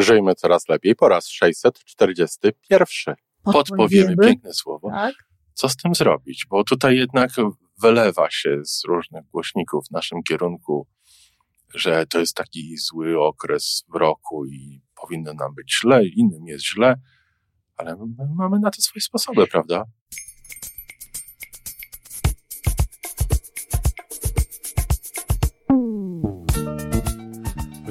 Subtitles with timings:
[0.00, 3.14] Żyjmy coraz lepiej po raz 641.
[3.44, 4.90] Podpowiemy piękne słowo.
[4.90, 5.14] Tak.
[5.54, 6.46] Co z tym zrobić?
[6.50, 7.30] Bo tutaj jednak
[7.82, 10.86] wylewa się z różnych głośników w naszym kierunku,
[11.74, 16.64] że to jest taki zły okres w roku i powinno nam być źle, innym jest
[16.64, 16.94] źle,
[17.76, 19.84] ale my mamy na to swoje sposoby, prawda?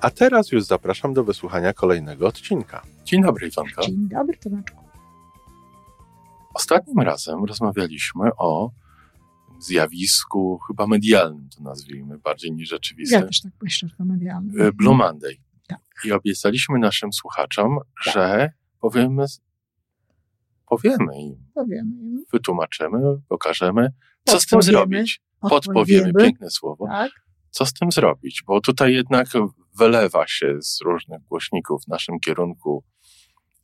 [0.00, 2.82] a teraz już zapraszam do wysłuchania kolejnego odcinka.
[3.04, 3.82] Dzień dobry, Iwanka.
[3.82, 4.84] Dzień dobry, Tomeczku.
[6.54, 8.70] Ostatnim razem rozmawialiśmy o
[9.58, 13.20] zjawisku chyba medialnym, to nazwijmy, bardziej niż rzeczywistym.
[13.20, 14.64] Ja też tak myślę, że to medialne.
[14.64, 15.36] E, Blue Monday.
[15.68, 15.78] Tak.
[16.04, 18.14] I obiecaliśmy naszym słuchaczom, tak.
[18.14, 19.24] że powiemy,
[20.68, 22.98] powiemy im, powiemy im, wytłumaczymy,
[23.28, 23.92] pokażemy,
[24.24, 25.22] co z tym zrobić.
[25.40, 26.86] Podpowiemy, podpowiemy piękne słowo.
[26.86, 27.10] Tak.
[27.50, 28.42] Co z tym zrobić?
[28.46, 29.28] Bo tutaj jednak
[29.80, 32.84] wylewa się z różnych głośników w naszym kierunku,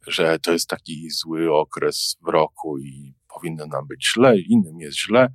[0.06, 4.98] że to jest taki zły okres w roku i powinno nam być źle, innym jest
[4.98, 5.28] źle,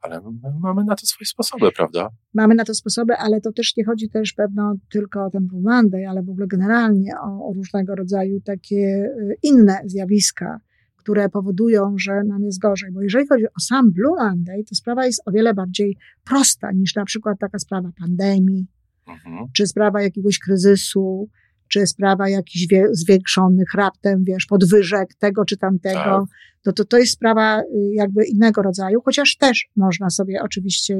[0.00, 2.08] ale my mamy na to swoje sposoby, prawda?
[2.34, 5.62] Mamy na to sposoby, ale to też nie chodzi też pewno tylko o ten Blue
[5.62, 10.60] Monday, ale w ogóle generalnie o, o różnego rodzaju takie y, inne zjawiska,
[10.96, 12.92] które powodują, że nam jest gorzej.
[12.92, 16.94] Bo jeżeli chodzi o sam Blue Monday, to sprawa jest o wiele bardziej prosta niż
[16.94, 18.66] na przykład taka sprawa pandemii,
[19.08, 19.46] mhm.
[19.56, 21.28] czy sprawa jakiegoś kryzysu,
[21.68, 26.22] czy sprawa jakichś zwiększonych raptem, wiesz, podwyżek tego czy tamtego, tak.
[26.62, 30.96] to, to to jest sprawa y, jakby innego rodzaju, chociaż też można sobie oczywiście,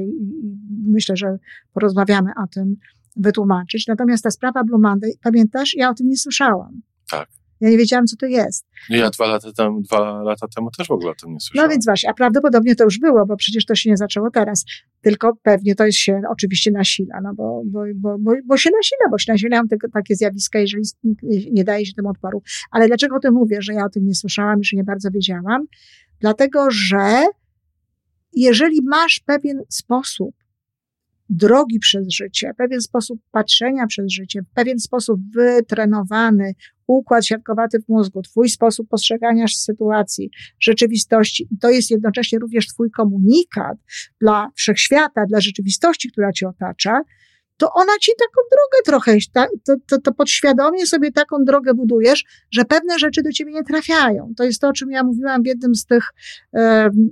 [0.85, 1.37] myślę, że
[1.73, 2.75] porozmawiamy o tym,
[3.15, 3.87] wytłumaczyć.
[3.87, 6.81] Natomiast ta sprawa Blue Monday, pamiętasz, ja o tym nie słyszałam.
[7.11, 7.29] Tak.
[7.61, 8.65] Ja nie wiedziałam, co to jest.
[8.89, 11.67] No ja dwa lata, temu, dwa lata temu też w ogóle o tym nie słyszałem.
[11.67, 14.65] No więc właśnie, a prawdopodobnie to już było, bo przecież to się nie zaczęło teraz.
[15.01, 19.09] Tylko pewnie to jest się oczywiście nasila, no bo, bo, bo, bo, bo się nasila,
[19.11, 20.83] bo się nasilają te, takie zjawiska, jeżeli
[21.51, 22.41] nie daje się temu odporu.
[22.71, 25.11] Ale dlaczego o tym mówię, że ja o tym nie słyszałam i że nie bardzo
[25.11, 25.65] wiedziałam?
[26.19, 27.23] Dlatego, że
[28.33, 30.35] jeżeli masz pewien sposób
[31.29, 36.53] drogi przez życie, pewien sposób patrzenia przez życie, pewien sposób wytrenowany,
[36.97, 41.47] układ siatkowaty w mózgu, twój sposób postrzegania sytuacji, rzeczywistości.
[41.51, 43.77] I to jest jednocześnie również twój komunikat
[44.21, 47.01] dla wszechświata, dla rzeczywistości, która cię otacza,
[47.57, 49.17] to ona ci taką drogę trochę,
[49.65, 54.33] to, to, to podświadomie sobie taką drogę budujesz, że pewne rzeczy do ciebie nie trafiają.
[54.37, 56.03] To jest to, o czym ja mówiłam w jednym z tych
[56.51, 57.09] um,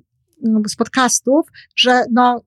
[0.67, 2.41] z podcastów, że no,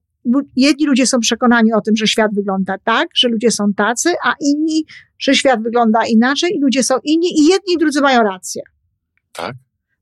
[0.55, 4.33] jedni ludzie są przekonani o tym, że świat wygląda tak, że ludzie są tacy, a
[4.39, 4.85] inni,
[5.21, 8.61] że świat wygląda inaczej i ludzie są inni i jedni i drudzy mają rację.
[9.33, 9.55] Tak.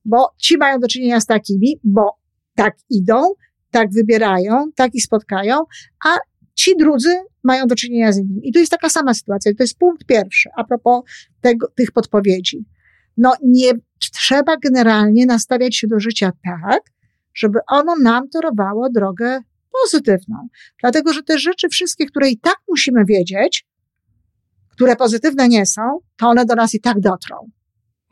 [0.06, 2.12] Bo ci mają do czynienia z takimi, bo
[2.56, 3.34] tak idą,
[3.72, 5.57] tak wybierają, tak ich spotkają,
[6.06, 6.18] a
[6.56, 8.47] ci drudzy mają do czynienia z innymi.
[8.50, 9.52] I tu jest taka sama sytuacja.
[9.57, 11.03] To jest punkt pierwszy, a propos
[11.41, 12.66] tego, tych podpowiedzi.
[13.18, 13.72] No nie
[14.13, 16.81] trzeba generalnie nastawiać się do życia tak,
[17.34, 19.41] żeby ono nam torowało drogę
[19.81, 20.47] pozytywną.
[20.81, 23.66] Dlatego, że te rzeczy wszystkie, które i tak musimy wiedzieć,
[24.80, 25.82] które pozytywne nie są,
[26.18, 27.52] to one do nas i tak dotrą.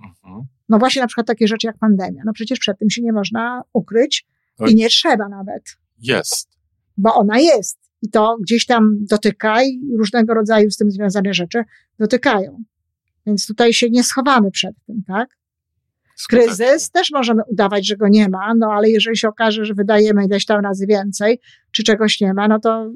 [0.06, 0.46] Mhm.
[0.70, 2.22] No właśnie na przykład takie rzeczy jak pandemia.
[2.26, 4.72] No przecież przed tym się nie można ukryć Oj.
[4.72, 5.64] i nie trzeba nawet.
[6.00, 6.50] Jest.
[6.98, 7.80] Bo ona jest.
[8.02, 11.64] I to gdzieś tam dotyka i różnego rodzaju z tym związane rzeczy
[12.00, 12.64] dotykają.
[13.26, 15.38] Więc tutaj się nie schowamy przed tym, tak?
[16.30, 20.26] Kryzys też możemy udawać, że go nie ma, no ale jeżeli się okaże, że wydajemy
[20.26, 21.40] ileś tam razy więcej,
[21.72, 22.92] czy czegoś nie ma, no to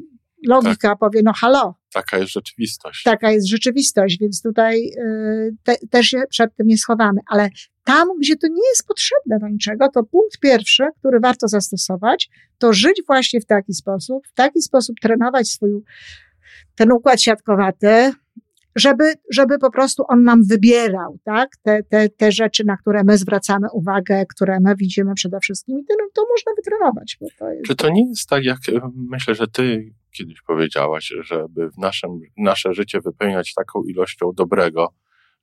[0.48, 1.00] logika tak.
[1.00, 1.81] powie, no halo.
[1.94, 3.04] Taka jest rzeczywistość.
[3.04, 7.22] Taka jest rzeczywistość, więc tutaj y, te, też się przed tym nie schowamy.
[7.28, 7.50] Ale
[7.84, 12.74] tam, gdzie to nie jest potrzebne do niczego, to punkt pierwszy, który warto zastosować, to
[12.74, 15.72] żyć właśnie w taki sposób, w taki sposób trenować swój
[16.76, 18.12] ten układ siatkowaty,
[18.76, 23.18] żeby, żeby po prostu on nam wybierał, tak, te, te, te rzeczy, na które my
[23.18, 27.18] zwracamy uwagę, które my widzimy przede wszystkim i to, to można wytrenować.
[27.40, 27.66] To jest...
[27.66, 32.20] Czy to nie jest tak, jak e, myślę, że ty kiedyś powiedziałaś, żeby w naszym,
[32.38, 34.94] nasze życie wypełniać taką ilością dobrego,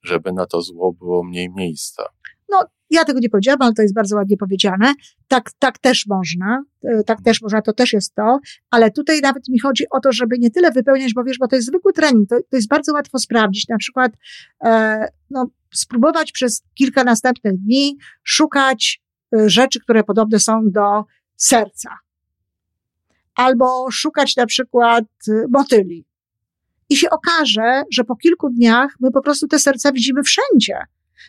[0.01, 2.03] żeby na to zło było mniej miejsca?
[2.49, 4.93] No, ja tego nie powiedziałam, ale to jest bardzo ładnie powiedziane.
[5.27, 8.39] Tak, tak też można, e, tak też można, to też jest to,
[8.71, 11.55] ale tutaj nawet mi chodzi o to, żeby nie tyle wypełniać, bo wiesz, bo to
[11.55, 13.67] jest zwykły trening, to, to jest bardzo łatwo sprawdzić.
[13.67, 14.11] Na przykład,
[14.63, 19.01] e, no, spróbować przez kilka następnych dni szukać
[19.35, 21.03] y, rzeczy, które podobne są do
[21.35, 21.89] serca.
[23.35, 26.05] Albo szukać na przykład y, motyli.
[26.89, 30.79] I się okaże, że po kilku dniach my po prostu te serca widzimy wszędzie.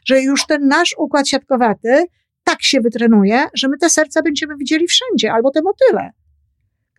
[0.04, 2.06] Że już ten nasz układ siatkowaty
[2.44, 6.10] tak się wytrenuje, że my te serca będziemy widzieli wszędzie, albo te motyle.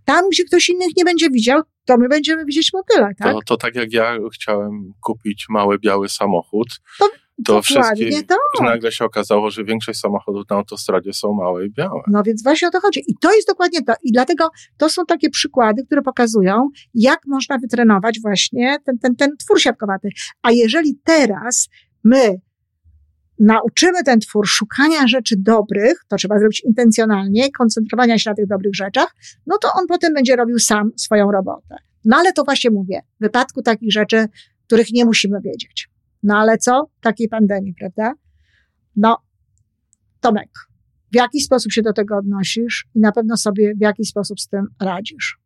[0.06, 3.34] Tam, gdzie ktoś innych nie będzie widział, to my będziemy widzieć motyle, tak?
[3.34, 6.68] To, to tak jak ja chciałem kupić mały biały samochód,
[7.00, 7.10] to,
[7.46, 8.64] to wszystkie, to.
[8.64, 12.02] nagle się okazało, że większość samochodów na autostradzie są małe i białe.
[12.08, 13.04] No więc właśnie o to chodzi.
[13.08, 13.94] I to jest dokładnie to.
[14.04, 19.38] I dlatego to są takie przykłady, które pokazują, jak można wytrenować właśnie ten, ten, ten
[19.38, 20.10] twór siatkowaty.
[20.42, 21.70] A jeżeli teraz
[22.04, 22.42] my
[23.40, 28.76] nauczymy ten twór szukania rzeczy dobrych, to trzeba zrobić intencjonalnie, koncentrowania się na tych dobrych
[28.76, 29.16] rzeczach,
[29.48, 31.76] no to on potem będzie robił sam swoją robotę.
[32.06, 34.26] No ale to właśnie mówię, w wypadku takich rzeczy,
[34.66, 35.90] których nie musimy wiedzieć.
[36.24, 36.90] No ale co?
[37.02, 38.14] Takiej pandemii, prawda?
[38.96, 39.18] No,
[40.20, 40.50] Tomek,
[41.12, 44.48] w jaki sposób się do tego odnosisz i na pewno sobie w jaki sposób z
[44.48, 45.40] tym radzisz?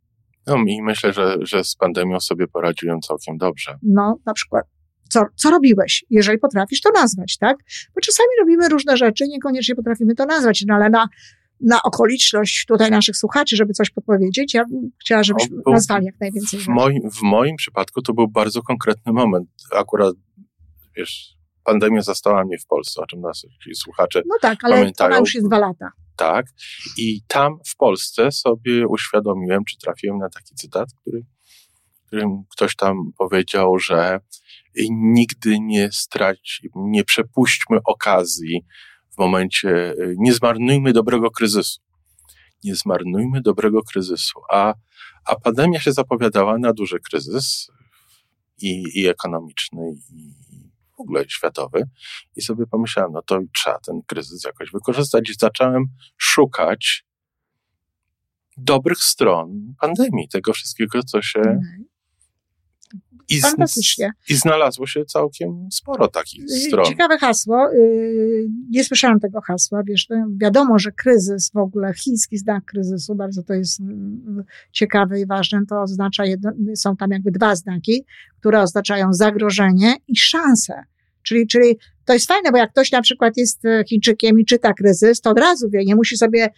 [0.47, 3.77] No i myślę, że, że z pandemią sobie poradziłem całkiem dobrze.
[3.81, 4.65] No, na przykład
[5.15, 7.57] co, co robiłeś, jeżeli potrafisz to nazwać, tak?
[7.95, 11.07] Bo czasami robimy różne rzeczy, niekoniecznie potrafimy to nazwać, no ale na,
[11.61, 16.15] na okoliczność tutaj naszych słuchaczy, żeby coś podpowiedzieć, ja bym chciała, żebyśmy no, nazwali jak
[16.19, 19.49] najwięcej w moim, w moim przypadku to był bardzo konkretny moment.
[19.71, 20.15] Akurat,
[20.97, 25.09] wiesz, pandemia zastała mnie w Polsce, o czym nasi słuchacze No tak, ale pamiętają.
[25.09, 25.91] ona już jest dwa lata.
[26.15, 26.45] Tak.
[26.97, 31.25] I tam w Polsce sobie uświadomiłem, czy trafiłem na taki cytat, który,
[32.51, 34.19] ktoś tam powiedział, że
[34.91, 38.65] nigdy nie strać, nie przepuśćmy okazji
[39.15, 41.81] w momencie, nie zmarnujmy dobrego kryzysu.
[42.63, 44.39] Nie zmarnujmy dobrego kryzysu.
[44.51, 44.73] A,
[45.25, 47.67] a pandemia się zapowiadała na duży kryzys
[48.61, 49.81] i, i ekonomiczny,
[50.11, 50.45] i
[50.97, 51.83] w ogóle światowy.
[52.35, 55.29] I sobie pomyślałem, no to trzeba ten kryzys jakoś wykorzystać.
[55.29, 55.85] I zacząłem
[56.17, 57.05] szukać
[58.57, 61.85] dobrych stron pandemii, tego wszystkiego, co się, mhm.
[63.29, 64.11] I, Fantastycznie.
[64.29, 66.85] I znalazło się całkiem sporo takich y, stron.
[66.85, 67.73] Ciekawe hasło.
[67.73, 69.83] Y, nie słyszałam tego hasła.
[69.83, 75.19] Wiesz, no wiadomo, że kryzys w ogóle, chiński znak kryzysu, bardzo to jest mm, ciekawe
[75.19, 75.61] i ważne.
[75.69, 78.05] To oznacza, jedno, są tam jakby dwa znaki,
[78.39, 80.83] które oznaczają zagrożenie i szansę.
[81.23, 84.73] Czyli, czyli to jest fajne, bo jak ktoś na przykład jest e, Chińczykiem i czyta
[84.73, 86.49] kryzys, to od razu wie, nie musi sobie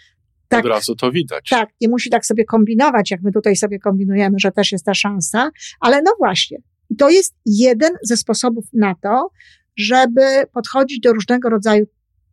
[0.48, 1.50] tak, od razu to widać.
[1.50, 4.94] Tak, nie musi tak sobie kombinować, jak my tutaj sobie kombinujemy, że też jest ta
[4.94, 5.50] szansa,
[5.80, 6.58] ale no właśnie,
[6.98, 9.30] to jest jeden ze sposobów na to,
[9.78, 10.22] żeby
[10.54, 11.86] podchodzić do różnego rodzaju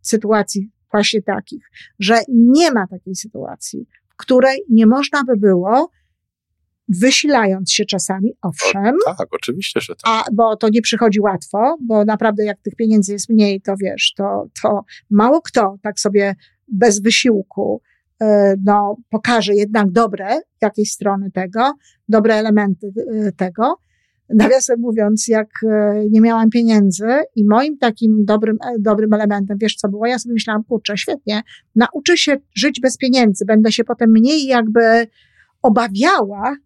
[0.02, 5.90] sytuacji właśnie takich, że nie ma takiej sytuacji, w której nie można by było
[6.88, 8.96] wysilając się czasami, owszem.
[9.06, 10.04] O, tak, oczywiście, że tak.
[10.04, 14.12] A, bo to nie przychodzi łatwo, bo naprawdę jak tych pieniędzy jest mniej, to wiesz,
[14.16, 16.34] to, to mało kto tak sobie
[16.68, 17.82] bez wysiłku
[18.64, 21.72] no, pokaże jednak dobre jakieś strony tego,
[22.08, 23.78] dobre elementy e, tego.
[24.28, 29.88] Nawiasem mówiąc, jak e, nie miałam pieniędzy i moim takim dobrym, dobrym elementem, wiesz co
[29.88, 30.06] było?
[30.06, 31.42] Ja sobie myślałam, kurczę, świetnie,
[31.76, 35.06] nauczę się żyć bez pieniędzy, będę się potem mniej jakby
[35.62, 36.56] obawiała,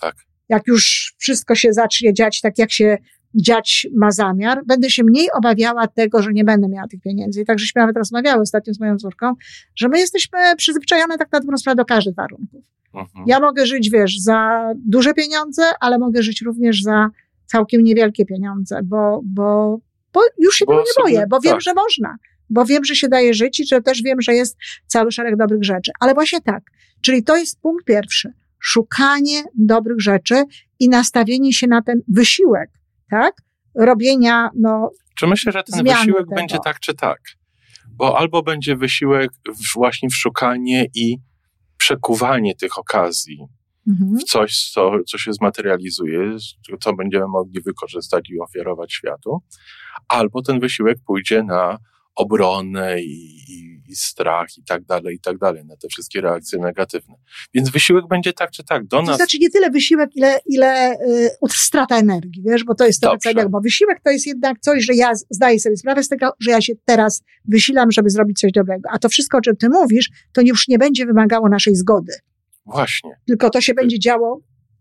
[0.00, 0.14] tak.
[0.48, 2.98] jak już wszystko się zacznie dziać tak, jak się
[3.34, 7.40] dziać ma zamiar, będę się mniej obawiała tego, że nie będę miała tych pieniędzy.
[7.40, 9.34] I tak żeśmy nawet rozmawiały ostatnio z moją córką,
[9.76, 12.64] że my jesteśmy przyzwyczajone tak na dobrą sprawę do każdych warunków.
[12.94, 13.24] Mhm.
[13.28, 17.08] Ja mogę żyć, wiesz, za duże pieniądze, ale mogę żyć również za
[17.46, 19.78] całkiem niewielkie pieniądze, bo, bo,
[20.12, 21.60] bo już się bo tego nie boję, bo wiem, tak.
[21.60, 22.16] że można.
[22.50, 24.56] Bo wiem, że się daje żyć i że też wiem, że jest
[24.86, 25.92] cały szereg dobrych rzeczy.
[26.00, 26.62] Ale właśnie tak.
[27.00, 28.32] Czyli to jest punkt pierwszy.
[28.58, 30.44] Szukanie dobrych rzeczy
[30.78, 32.70] i nastawienie się na ten wysiłek,
[33.10, 33.34] tak?
[33.74, 34.90] Robienia, no.
[35.18, 36.34] Czy myślę, że ten wysiłek tego.
[36.34, 37.20] będzie tak czy tak?
[37.90, 39.30] Bo albo będzie wysiłek
[39.74, 41.16] właśnie w szukanie i
[41.76, 43.46] przekuwanie tych okazji
[43.88, 44.18] mhm.
[44.18, 46.36] w coś, co, co się zmaterializuje,
[46.80, 49.38] co będziemy mogli wykorzystać i ofiarować światu,
[50.08, 51.78] albo ten wysiłek pójdzie na
[52.14, 56.58] obronę i, i, i, strach i tak dalej, i tak dalej, na te wszystkie reakcje
[56.58, 57.14] negatywne.
[57.54, 59.08] Więc wysiłek będzie tak czy tak do nas.
[59.08, 63.16] To znaczy nie tyle wysiłek, ile, ile y, strata energii, wiesz, bo to jest to
[63.18, 66.50] całe, bo wysiłek to jest jednak coś, że ja zdaję sobie sprawę z tego, że
[66.50, 68.88] ja się teraz wysilam, żeby zrobić coś dobrego.
[68.92, 72.12] A to wszystko, o czym ty mówisz, to już nie będzie wymagało naszej zgody.
[72.66, 73.10] Właśnie.
[73.26, 74.40] Tylko to się będzie działo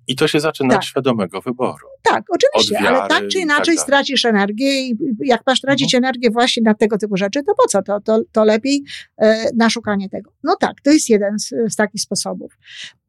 [0.10, 0.78] i to się zaczyna tak.
[0.78, 1.88] od świadomego wyboru.
[2.04, 6.04] Tak, oczywiście, wiary, ale tak czy inaczej tak stracisz energię i jak masz tracić mhm.
[6.04, 7.84] energię właśnie na tego typu rzeczy, to po co?
[7.84, 8.84] To, to, to lepiej
[9.18, 10.32] e, na szukanie tego.
[10.44, 12.58] No tak, to jest jeden z, z takich sposobów.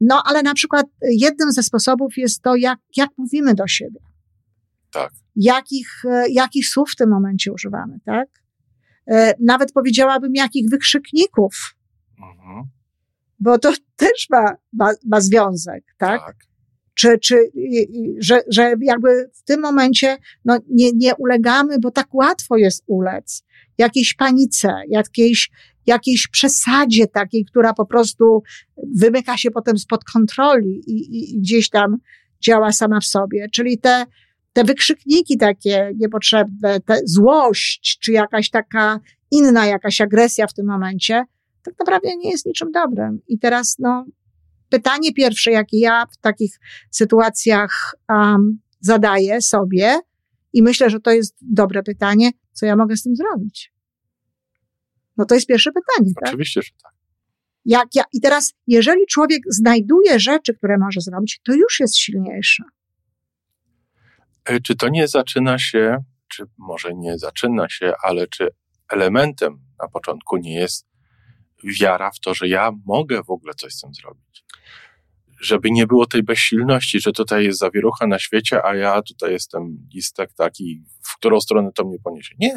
[0.01, 3.99] No ale na przykład jednym ze sposobów jest to, jak, jak mówimy do siebie.
[4.91, 5.11] Tak.
[5.35, 8.27] Jakich, e, jakich słów w tym momencie używamy, tak?
[9.07, 11.75] E, nawet powiedziałabym, jakich wykrzykników,
[12.17, 12.63] Mhm.
[13.39, 16.21] bo to też ma, ma, ma związek, tak?
[16.21, 16.50] tak.
[17.01, 17.51] Czy, czy
[18.19, 23.43] że, że jakby w tym momencie no, nie, nie ulegamy, bo tak łatwo jest ulec
[23.77, 25.51] jakiejś panice, jakiejś,
[25.85, 28.43] jakiejś przesadzie takiej, która po prostu
[28.95, 31.97] wymyka się potem spod kontroli i, i, i gdzieś tam
[32.41, 33.47] działa sama w sobie.
[33.53, 34.05] Czyli te,
[34.53, 38.99] te wykrzykniki takie niepotrzebne, te złość, czy jakaś taka
[39.31, 41.23] inna jakaś agresja w tym momencie,
[41.63, 43.19] tak naprawdę nie jest niczym dobrym.
[43.27, 44.05] I teraz, no,
[44.71, 46.59] pytanie pierwsze, jakie ja w takich
[46.91, 49.99] sytuacjach um, zadaję sobie,
[50.53, 53.73] i myślę, że to jest dobre pytanie, co ja mogę z tym zrobić?
[55.17, 56.29] No to jest pierwsze pytanie, tak?
[56.29, 56.91] Oczywiście, że tak.
[57.65, 62.63] Jak ja, I teraz, jeżeli człowiek znajduje rzeczy, które może zrobić, to już jest silniejsze.
[64.45, 65.97] E, Czy to nie zaczyna się,
[66.27, 68.47] czy może nie zaczyna się, ale czy
[68.89, 70.87] elementem na początku nie jest
[71.79, 74.43] wiara w to, że ja mogę w ogóle coś z tym zrobić?
[75.41, 79.77] Żeby nie było tej bezsilności, że tutaj jest zawierucha na świecie, a ja tutaj jestem
[79.93, 82.35] listek taki, w którą stronę to mnie poniesie.
[82.39, 82.53] Nie,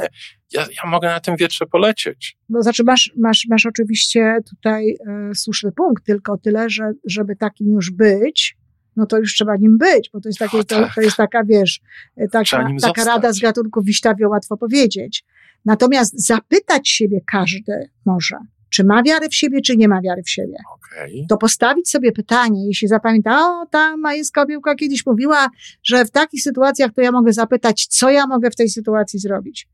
[0.53, 2.37] ja, ja mogę na tym wietrze polecieć.
[2.49, 7.73] No, znaczy masz, masz, masz oczywiście tutaj e, słuszny punkt, tylko tyle, że żeby takim
[7.73, 8.57] już być,
[8.97, 10.95] no to już trzeba nim być, bo to jest, takie, O, to, tak.
[10.95, 11.81] to jest taka, wiesz,
[12.17, 15.25] e, taka, taka rada z gatunku wiśtawio łatwo powiedzieć.
[15.65, 18.37] Natomiast zapytać siebie każdy może,
[18.75, 20.57] czy ma wiarę w siebie, czy nie ma wiary w siebie.
[20.75, 25.49] Okej, To postawić sobie pytanie, jeśli zapamięta, o, ta Majewska Opiełka kiedyś mówiła,
[25.85, 29.69] że w takich sytuacjach to ja mogę zapytać, co ja mogę w tej sytuacji zrobić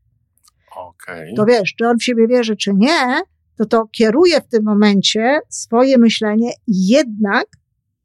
[0.75, 1.33] okej.
[1.35, 3.21] to wiesz, czy on w siebie wierzy, czy nie,
[3.57, 7.45] to to kieruje w tym momencie swoje myślenie jednak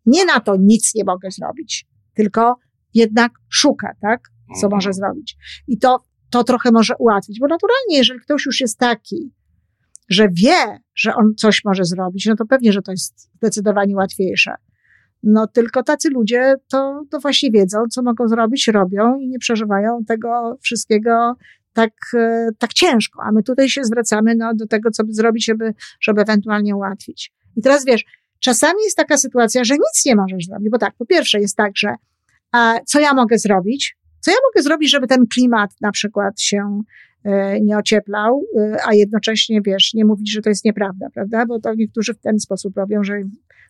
[0.06, 2.56] nie na to nic nie mogę zrobić, tylko
[2.94, 4.20] jednak szuka, tak,
[4.60, 4.72] co Mhm.
[4.72, 5.36] może zrobić.
[5.68, 9.32] I to, to trochę może ułatwić, bo naturalnie, jeżeli ktoś już jest taki,
[10.08, 14.54] że wie, że on coś może zrobić, no to pewnie, że to jest zdecydowanie łatwiejsze.
[15.22, 20.04] No tylko tacy ludzie to, to właśnie wiedzą, co mogą zrobić, robią i nie przeżywają
[20.04, 21.36] tego wszystkiego
[21.72, 23.22] tak, e, tak ciężko.
[23.22, 27.32] A my tutaj się zwracamy no, do tego, co by zrobić, żeby, żeby ewentualnie ułatwić.
[27.56, 28.04] I teraz wiesz,
[28.40, 31.72] czasami jest taka sytuacja, że nic nie możesz zrobić, bo tak, po pierwsze jest tak,
[31.76, 31.94] że
[32.52, 33.96] a, co ja mogę zrobić?
[34.20, 36.82] Co ja mogę zrobić, żeby ten klimat na przykład się
[37.60, 41.46] nie ocieplał, e, a jednocześnie, wiesz, nie mówić, że to jest nieprawda, prawda?
[41.46, 43.26] Bo to niektórzy w ten sposób robią, że No,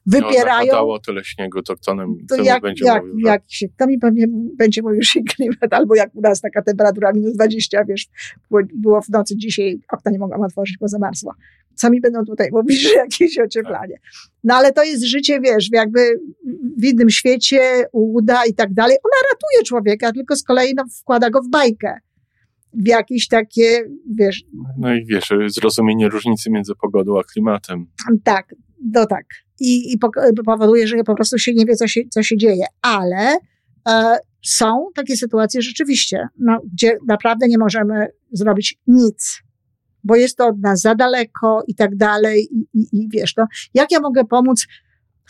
[0.06, 3.68] wypierają napadało tyle śniegu, to kto nam to jak, będzie jak, mówił, że jak się,
[3.68, 7.84] kto mi pewnie będzie mówił, że klimat, albo jak u nas taka temperatura minus 20,
[7.84, 8.06] wiesz,
[8.50, 11.34] było, było w nocy dzisiaj, okna nie mogłam otworzyć, bo zamarzło.
[11.74, 13.96] Co mi będą tutaj mówić, że jakieś ocieplanie.
[14.44, 16.00] No ale to jest życie, wiesz, jakby
[16.78, 17.60] w innym świecie,
[17.92, 18.96] uda i tak dalej.
[19.04, 21.98] Ona ratuje człowieka, tylko z kolei no, wkłada go w bajkę.
[22.72, 24.44] W jakieś takie, wiesz,
[24.78, 27.86] No i wiesz, zrozumienie różnicy między pogodą a klimatem.
[28.24, 28.54] Tak,
[28.94, 29.24] no tak.
[29.60, 29.98] I, i
[30.46, 32.64] powoduje, że po prostu się nie wie, co się, co się dzieje.
[32.82, 33.38] Ale
[33.88, 39.42] e, są takie sytuacje rzeczywiście, no, gdzie naprawdę nie możemy zrobić nic,
[40.04, 42.48] bo jest to od nas za daleko i tak dalej.
[42.52, 44.66] I, i, i wiesz, no, jak ja mogę pomóc?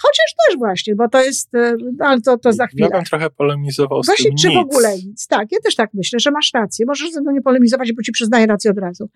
[0.02, 2.88] Chociaż też właśnie, bo to jest, e, ale to, to za Ja chwilę.
[2.92, 4.56] bym trochę polemizował z Właśnie, tym czy nic.
[4.56, 5.26] w ogóle nic.
[5.26, 6.86] Tak, ja też tak myślę, że masz rację.
[6.88, 9.10] Możesz ze mną nie polemizować, bo ci przyznaję rację od razu.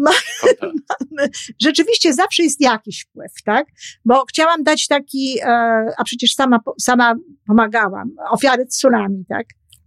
[0.00, 0.10] Prawda?
[1.62, 3.66] rzeczywiście zawsze jest jakiś wpływ, tak?
[4.04, 5.46] Bo chciałam dać taki, e,
[5.98, 7.14] a przecież sama, sama
[7.46, 9.46] pomagałam, ofiary tsunami, tak?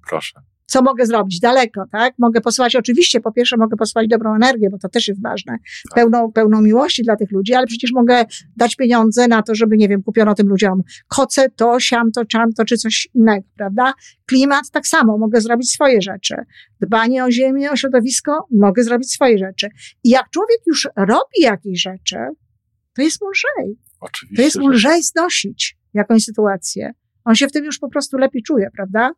[0.09, 0.39] Proszę.
[0.69, 1.39] Co mogę zrobić?
[1.39, 2.13] Daleko, tak?
[2.17, 5.57] Mogę posłać, oczywiście, po pierwsze mogę posłać dobrą energię, bo to też jest ważne,
[5.95, 8.25] pełną, pełną miłości dla tych ludzi, ale przecież mogę
[8.57, 12.53] dać pieniądze na to, żeby, nie wiem, kupiono tym ludziom koce, to, siam, to, czam,
[12.53, 13.93] to, czy coś innego, prawda?
[14.25, 16.35] Klimat tak samo, mogę zrobić swoje rzeczy.
[16.81, 19.67] Dbanie o ziemię, o środowisko, mogę zrobić swoje rzeczy.
[20.03, 22.17] I jak człowiek już robi jakieś rzeczy,
[22.95, 23.77] to jest mu lżej.
[23.99, 24.35] Oczywiście.
[24.35, 26.91] To jest mu że- lżej znosić jakąś sytuację.
[27.25, 29.11] On się w tym już po prostu lepiej czuje, prawda?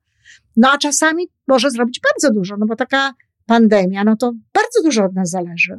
[0.55, 3.13] No a czasami może zrobić bardzo dużo, no bo taka
[3.45, 5.77] pandemia, no to bardzo dużo od nas zależy.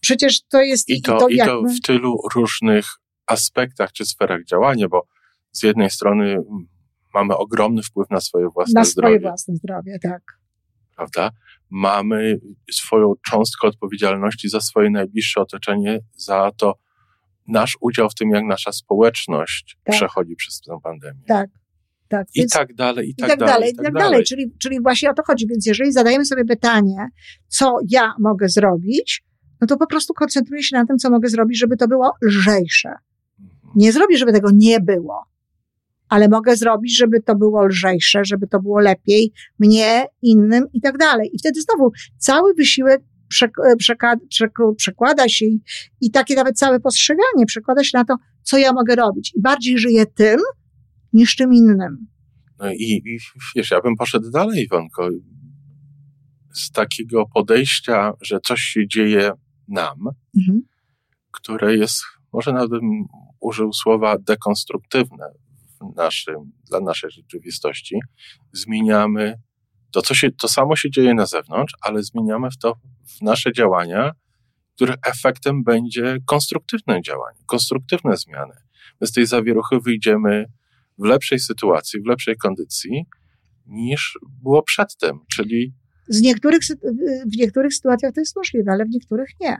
[0.00, 2.86] Przecież to jest I to, i to my- w tylu różnych
[3.26, 5.06] aspektach czy sferach działania, bo
[5.52, 6.68] z jednej strony mm,
[7.14, 10.22] mamy ogromny wpływ na swoje własne na swoje zdrowie, własne zdrowie, tak.
[10.96, 11.30] prawda?
[11.70, 12.38] Mamy
[12.72, 16.74] swoją cząstkę odpowiedzialności za swoje najbliższe otoczenie, za to
[17.46, 19.94] nasz udział w tym, jak nasza społeczność Tak.
[19.94, 21.22] przechodzi przez tę pandemię.
[21.26, 21.50] Tak.
[22.12, 24.10] Tak, I Więc- tak dalej, i I tak, tak dalej, i tak dalej.
[24.10, 24.24] dalej.
[24.24, 25.46] Czyli, czyli właśnie o to chodzi.
[25.46, 27.08] Więc jeżeli zadajemy sobie pytanie,
[27.48, 29.22] co ja mogę zrobić,
[29.60, 32.88] no to po prostu koncentruję się na tym, co mogę zrobić, żeby to było lżejsze.
[33.40, 33.72] Mhm.
[33.76, 35.24] Nie zrobię, żeby tego nie było,
[36.08, 40.98] ale mogę zrobić, żeby to było lżejsze, żeby to było lepiej mnie, innym i tak
[40.98, 41.30] dalej.
[41.32, 43.00] I wtedy znowu cały wysiłek
[44.76, 45.60] przekłada się i,
[46.00, 49.32] i takie nawet całe postrzeganie przekłada się na to, co ja mogę robić.
[49.36, 50.40] I bardziej żyję tym,
[51.12, 52.06] niż czym innym.
[52.58, 53.18] No i, i
[53.56, 55.08] wiesz, ja bym poszedł dalej, Iwonko.
[56.52, 59.32] Z takiego podejścia, że coś się dzieje
[59.68, 59.98] nam,
[60.38, 60.62] mhm.
[61.30, 62.02] które jest,
[62.32, 63.04] może nawet bym
[63.40, 65.24] użył słowa dekonstruktywne
[65.80, 67.96] w naszym, dla naszej rzeczywistości,
[68.52, 69.34] zmieniamy
[69.90, 72.74] to, co się, to samo się dzieje na zewnątrz, ale zmieniamy w to
[73.18, 74.12] w nasze działania,
[74.74, 78.54] których efektem będzie konstruktywne działanie, konstruktywne zmiany.
[79.00, 80.46] My z tej zawieruchy wyjdziemy
[81.02, 83.06] w lepszej sytuacji, w lepszej kondycji
[83.66, 85.74] niż było przedtem, czyli.
[86.08, 86.60] Z niektórych,
[87.26, 89.56] w niektórych sytuacjach to jest możliwe, ale w niektórych nie.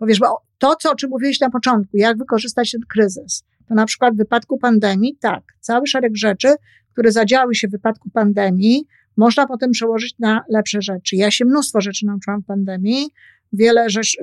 [0.00, 3.74] Bo wiesz, bo to, co, o czym mówiłeś na początku, jak wykorzystać ten kryzys, to
[3.74, 6.48] na przykład w wypadku pandemii, tak, cały szereg rzeczy,
[6.92, 8.86] które zadziały się w wypadku pandemii,
[9.16, 11.16] można potem przełożyć na lepsze rzeczy.
[11.16, 13.10] Ja się mnóstwo rzeczy nauczyłam w pandemii,
[13.52, 14.18] wiele rzeczy,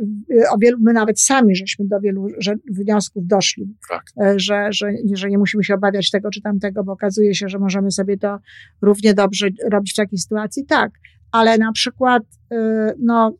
[0.52, 2.28] o wielu, my nawet sami żeśmy do wielu
[2.72, 4.04] wniosków doszli, tak.
[4.22, 7.60] E, że, że, że nie musimy się obawiać tego czy tamtego, bo okazuje się, że
[7.60, 8.38] możemy sobie to
[8.82, 10.66] równie dobrze robić w takiej sytuacji.
[10.66, 10.92] Tak,
[11.32, 13.38] ale na przykład, e, no,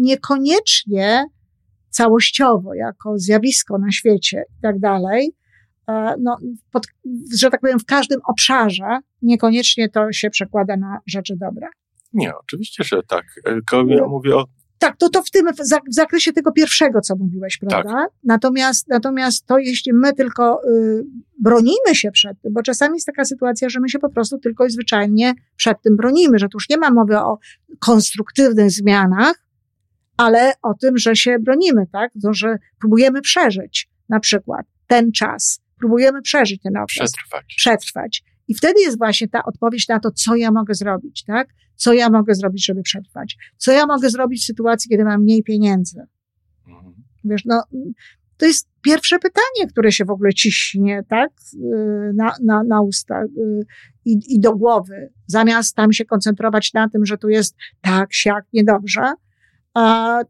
[0.00, 1.24] niekoniecznie
[1.90, 5.32] całościowo, jako zjawisko na świecie i tak dalej,
[5.88, 6.36] e, no,
[6.72, 6.86] pod,
[7.36, 11.66] że tak powiem, w każdym obszarze niekoniecznie to się przekłada na rzeczy dobre.
[12.12, 13.24] Nie, oczywiście, że tak.
[13.44, 14.08] Tylko ja no.
[14.08, 14.44] mówię o
[14.78, 15.46] tak, to, to w tym,
[15.88, 17.90] w zakresie tego pierwszego, co mówiłeś, prawda?
[17.90, 18.10] Tak.
[18.24, 21.04] Natomiast, natomiast to, jeśli my tylko y,
[21.40, 24.66] bronimy się przed tym, bo czasami jest taka sytuacja, że my się po prostu tylko
[24.66, 27.38] i zwyczajnie przed tym bronimy, że tu już nie ma mowy o
[27.78, 29.44] konstruktywnych zmianach,
[30.16, 32.12] ale o tym, że się bronimy, tak?
[32.22, 37.12] To, że próbujemy przeżyć na przykład ten czas, próbujemy przeżyć ten okres.
[37.12, 37.54] Przetrwać.
[37.56, 38.22] Przetrwać.
[38.48, 41.48] I wtedy jest właśnie ta odpowiedź na to, co ja mogę zrobić, tak?
[41.76, 43.36] Co ja mogę zrobić, żeby przetrwać?
[43.56, 46.00] Co ja mogę zrobić w sytuacji, kiedy mam mniej pieniędzy?
[46.68, 46.94] Mhm.
[47.24, 47.62] Wiesz, no,
[48.36, 51.30] to jest pierwsze pytanie, które się w ogóle ciśnie, tak?
[52.14, 53.60] Na, na, na usta y,
[54.04, 55.12] i, i do głowy.
[55.26, 59.12] Zamiast tam się koncentrować na tym, że tu jest tak, siak, niedobrze,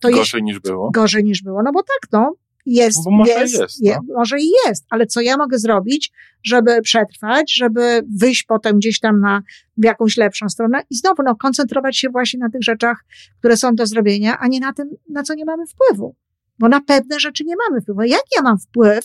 [0.00, 0.90] to gorzej jest, niż było.
[0.90, 1.62] Gorzej niż było.
[1.62, 2.35] No bo tak, no.
[2.70, 4.14] Jest, bo może jest, jest je, no.
[4.16, 6.12] może i jest, ale co ja mogę zrobić,
[6.44, 9.42] żeby przetrwać, żeby wyjść potem gdzieś tam na
[9.76, 13.04] w jakąś lepszą stronę i znowu no, koncentrować się właśnie na tych rzeczach,
[13.38, 16.16] które są do zrobienia, a nie na tym, na co nie mamy wpływu.
[16.59, 18.02] Bo na pewne rzeczy nie mamy wpływu.
[18.02, 19.04] Jak ja mam wpływ,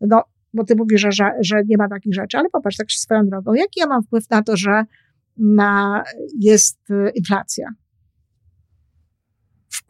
[0.00, 0.22] no,
[0.54, 3.54] bo ty mówisz, że, że, że nie ma takich rzeczy, ale popatrz tak swoją drogą,
[3.54, 4.84] jaki ja mam wpływ na to, że
[5.36, 6.04] na,
[6.38, 7.66] jest y, inflacja?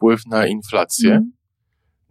[0.01, 1.31] wpływ na inflację, mm.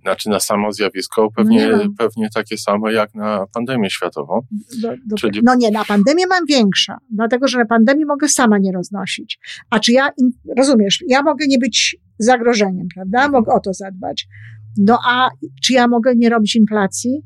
[0.03, 4.41] Znaczy na samo zjawisko, pewnie, no pewnie takie samo jak na pandemię światową.
[4.83, 5.41] Do, do, Czyli...
[5.45, 9.39] No nie, na pandemię mam większa, dlatego że na pandemii mogę sama nie roznosić.
[9.71, 10.11] A czy ja,
[10.57, 13.19] rozumiesz, ja mogę nie być zagrożeniem, prawda?
[13.19, 13.33] Mhm.
[13.33, 14.29] Mogę o to zadbać.
[14.77, 15.31] No a
[15.63, 17.23] czy ja mogę nie robić inflacji?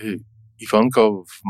[0.00, 0.20] Y,
[0.60, 1.42] Iwonko, w,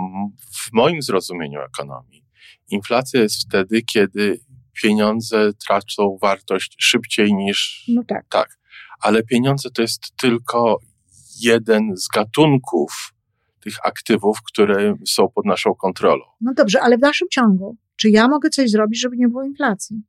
[0.56, 2.24] w moim zrozumieniu ekonomii,
[2.70, 4.40] inflacja jest wtedy, kiedy
[4.82, 7.84] pieniądze tracą wartość szybciej niż.
[7.88, 8.26] No tak.
[8.30, 8.59] Tak.
[9.00, 10.78] Ale pieniądze to jest tylko
[11.40, 13.12] jeden z gatunków
[13.60, 16.24] tych aktywów, które są pod naszą kontrolą.
[16.40, 20.02] No dobrze, ale w dalszym ciągu, czy ja mogę coś zrobić, żeby nie było inflacji?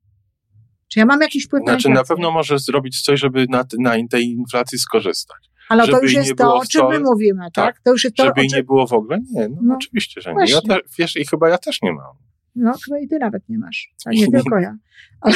[0.87, 2.13] Czy ja mam jakiś wpływ znaczy, na inflację?
[2.13, 5.51] na pewno możesz zrobić coś, żeby na, na tej inflacji skorzystać.
[5.69, 7.75] Ale to już jest to, o czym my mówimy, tak?
[7.75, 7.81] tak?
[7.83, 8.57] To już jest to, żeby czym...
[8.57, 9.19] nie było w ogóle?
[9.31, 10.55] Nie, no, no oczywiście, że właśnie.
[10.55, 10.61] nie.
[10.67, 12.15] Ja te, wiesz, i chyba ja też nie mam.
[12.55, 13.93] No, chyba i ty nawet nie masz.
[14.05, 14.75] A nie tylko ja.
[15.21, 15.35] Ale,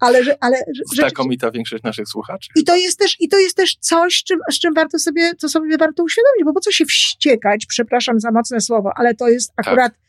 [0.00, 0.56] ale, że, ale
[0.94, 2.48] Znakomita większość naszych słuchaczy.
[2.56, 5.34] I to jest też, i to jest też coś, z czym, z czym warto sobie,
[5.38, 9.28] co sobie warto uświadomić, bo po co się wściekać, przepraszam za mocne słowo, ale to
[9.28, 9.66] jest tak.
[9.66, 10.00] akurat tak.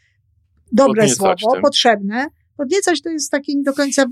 [0.71, 1.61] dobre Podniecać słowo, tym.
[1.61, 2.25] potrzebne.
[2.57, 4.05] Podniecać to jest taki nie do końca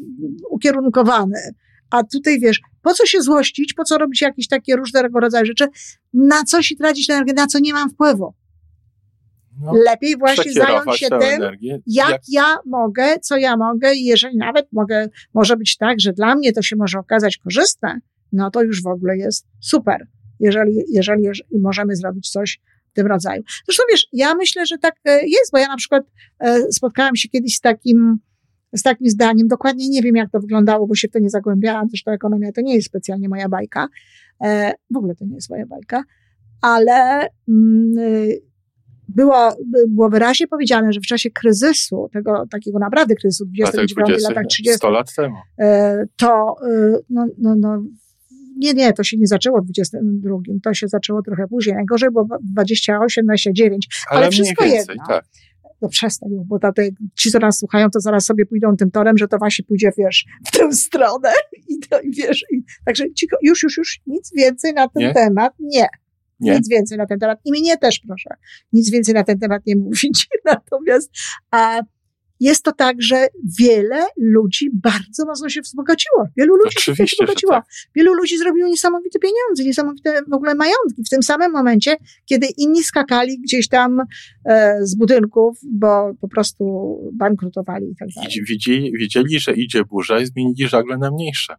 [0.50, 1.54] ukierunkowany.
[1.90, 5.68] A tutaj wiesz, po co się złościć, po co robić jakieś takie różnego rodzaju rzeczy,
[6.14, 8.34] na co się tracić energię, na co nie mam wpływu.
[9.62, 14.06] No, Lepiej właśnie zająć się tym, energię, jak, jak, ja mogę, co ja mogę i
[14.06, 18.00] jeżeli nawet mogę, może być tak, że dla mnie to się może okazać korzystne,
[18.32, 20.08] no to już w ogóle jest super,
[20.40, 22.60] jeżeli, jeżeli, jeżeli możemy zrobić coś
[22.92, 23.44] w tym rodzaju.
[23.66, 26.04] Zresztą wiesz, ja myślę, że tak e, jest, bo ja na przykład
[26.40, 28.20] e, spotkałam się kiedyś z takim,
[28.74, 31.90] z takim zdaniem, dokładnie nie wiem, jak to wyglądało, bo się w to nie zagłębiałam,
[31.90, 33.88] zresztą ekonomia to nie jest specjalnie moja bajka,
[34.44, 36.04] e, w ogóle to nie jest moja bajka,
[36.62, 37.28] ale
[39.18, 39.54] mm,
[39.88, 44.90] było, wyraźnie powiedziane, że w czasie kryzysu, tego takiego naprawdę kryzysu 29 latach 30, 100
[44.90, 47.84] lat temu, e, to e, no, no, no,
[48.58, 51.76] nie, nie, to się nie zaczęło w 22, to się zaczęło trochę później.
[51.76, 55.04] Najgorzej było 28, 29, ale, ale wszystko więcej, jedno.
[55.08, 55.26] Tak.
[55.82, 56.72] No przestań, bo to,
[57.16, 60.26] ci, co nas słuchają, to zaraz sobie pójdą tym torem, że to właśnie pójdzie, wiesz,
[60.48, 61.32] w tę stronę.
[61.70, 63.06] I, to, i wiesz, i, także
[63.42, 65.14] już, już, już nic więcej na ten nie?
[65.14, 65.88] temat nie.
[66.40, 66.56] Nie?
[66.56, 67.40] Nic więcej na ten temat.
[67.46, 68.30] I mnie też proszę.
[68.74, 70.28] Nic więcej na ten temat nie mówić.
[70.46, 71.12] Natomiast,
[71.52, 71.82] a,
[72.40, 73.28] jest to tak, że
[73.60, 76.28] wiele ludzi bardzo mocno się wzbogaciło.
[76.38, 77.54] Wielu ludzi Oczywiście, się wzbogaciło.
[77.54, 77.66] Tak.
[77.96, 82.84] Wielu ludzi zrobiło niesamowite pieniądze, niesamowite w ogóle majątki w tym samym momencie, kiedy inni
[82.84, 84.02] skakali gdzieś tam
[84.46, 88.32] e, z budynków, bo po prostu bankrutowali i tak dalej.
[88.50, 91.56] Widzieli, widzieli, że idzie burza i zmienili żagle na mniejsze.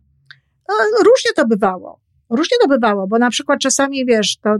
[0.68, 2.00] No, różnie to bywało.
[2.30, 4.56] Różnie to bywało, bo na przykład czasami, wiesz, to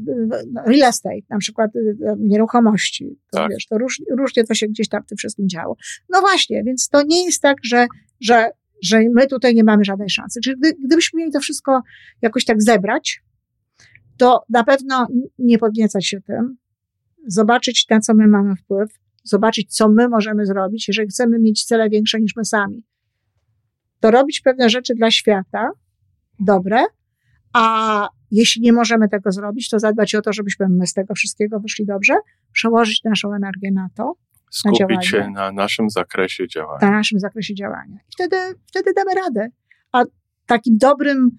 [0.66, 3.50] real estate, na przykład y, nieruchomości, to tak.
[3.50, 5.76] wiesz, to róż, różnie to się gdzieś tam w tym wszystkim działo.
[6.08, 7.86] No właśnie, więc to nie jest tak, że,
[8.20, 8.50] że,
[8.82, 10.40] że my tutaj nie mamy żadnej szansy.
[10.44, 11.82] Czyli gdy, gdybyśmy mieli to wszystko
[12.22, 13.22] jakoś tak zebrać,
[14.16, 15.06] to na pewno
[15.38, 16.56] nie podniecać się tym,
[17.26, 18.90] zobaczyć na co my mamy wpływ,
[19.24, 22.84] zobaczyć co my możemy zrobić, jeżeli chcemy mieć cele większe niż my sami.
[24.00, 25.70] To robić pewne rzeczy dla świata,
[26.40, 26.84] dobre,
[27.52, 31.60] a jeśli nie możemy tego zrobić, to zadbać o to, żebyśmy my z tego wszystkiego
[31.60, 32.14] wyszli dobrze,
[32.52, 34.14] przełożyć naszą energię na to.
[34.50, 36.78] Skupić na się na naszym zakresie działania.
[36.82, 37.96] Na naszym zakresie działania.
[37.96, 38.36] I wtedy,
[38.66, 39.48] wtedy damy radę.
[39.92, 40.04] A
[40.46, 41.30] takim dobrym,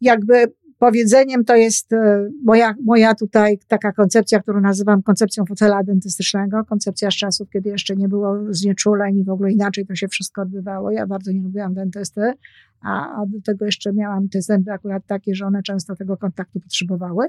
[0.00, 6.64] jakby powiedzeniem to jest e, moja, moja tutaj taka koncepcja, którą nazywam koncepcją fotela dentystycznego,
[6.64, 10.42] koncepcja z czasów, kiedy jeszcze nie było znieczuleń i w ogóle inaczej to się wszystko
[10.42, 10.90] odbywało.
[10.90, 12.32] Ja bardzo nie lubiłam dentysty,
[12.80, 16.60] a, a do tego jeszcze miałam te zęby akurat takie, że one często tego kontaktu
[16.60, 17.26] potrzebowały.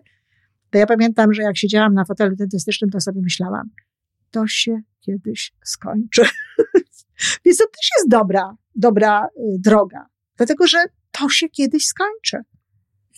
[0.69, 3.69] To ja pamiętam, że jak siedziałam na fotelu dentystycznym, to sobie myślałam,
[4.31, 6.21] to się kiedyś skończy.
[7.45, 10.05] Więc to też jest dobra, dobra y, droga,
[10.37, 10.77] dlatego że
[11.11, 12.52] to się kiedyś skończy.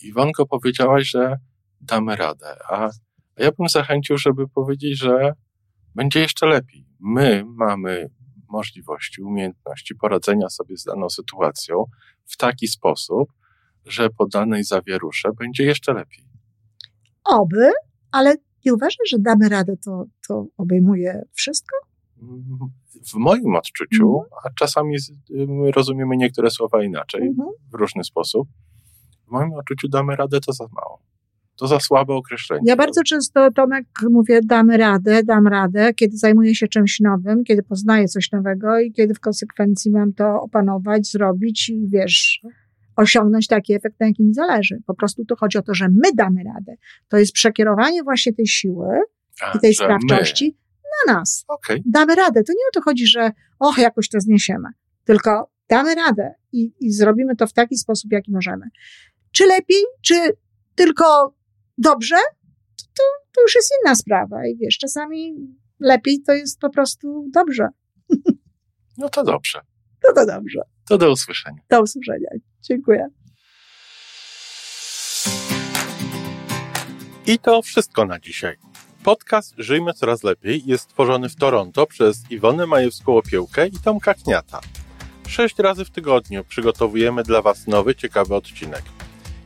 [0.02, 1.36] Iwonko, powiedziałaś, że
[1.80, 2.90] damy radę, a
[3.38, 5.32] ja bym zachęcił, żeby powiedzieć, że
[5.94, 6.86] będzie jeszcze lepiej.
[7.00, 8.10] My mamy
[8.48, 11.84] możliwości, umiejętności poradzenia sobie z daną sytuacją
[12.24, 13.32] w taki sposób,
[13.86, 16.24] że po danej zawierusze będzie jeszcze lepiej.
[17.24, 17.70] Oby,
[18.12, 21.76] ale nie uważasz, że damy radę, to, to obejmuje wszystko?
[23.12, 24.40] W moim odczuciu, mhm.
[24.44, 24.96] a czasami
[25.74, 27.48] rozumiemy niektóre słowa inaczej, mhm.
[27.72, 28.48] w różny sposób,
[29.28, 31.02] w moim odczuciu damy radę, to za mało.
[31.56, 32.62] To za słabe określenie.
[32.66, 37.62] Ja bardzo często, Tomek, mówię, damy radę, dam radę, kiedy zajmuję się czymś nowym, kiedy
[37.62, 42.40] poznaję coś nowego i kiedy w konsekwencji mam to opanować, zrobić i wiesz,
[42.96, 44.82] osiągnąć taki efekt, na jakim mi zależy.
[44.86, 46.74] Po prostu to chodzi o to, że my damy radę.
[47.08, 48.86] To jest przekierowanie właśnie tej siły
[49.42, 51.12] A, i tej sprawczości my.
[51.12, 51.44] na nas.
[51.48, 51.82] Okay.
[51.86, 52.42] Damy radę.
[52.42, 54.68] To nie o to chodzi, że och, jakoś to zniesiemy.
[55.04, 58.66] Tylko damy radę i, i zrobimy to w taki sposób, jaki możemy.
[59.36, 60.14] Czy lepiej, czy
[60.74, 61.34] tylko
[61.78, 62.16] dobrze,
[62.76, 63.02] to,
[63.34, 64.46] to już jest inna sprawa.
[64.46, 65.34] I wiesz, czasami
[65.80, 67.68] lepiej to jest po prostu dobrze.
[68.98, 69.60] No to dobrze.
[70.04, 70.60] No to dobrze.
[70.88, 71.58] To do usłyszenia.
[71.70, 72.28] Do usłyszenia.
[72.62, 73.08] Dziękuję.
[77.26, 78.56] I to wszystko na dzisiaj.
[79.04, 84.60] Podcast Żyjmy Coraz Lepiej jest stworzony w Toronto przez Iwonę Majewską-Opiełkę i Tomka Kniata.
[85.28, 88.82] Sześć razy w tygodniu przygotowujemy dla Was nowy, ciekawy odcinek.